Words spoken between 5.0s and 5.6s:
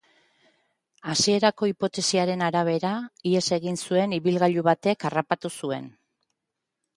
harrapatu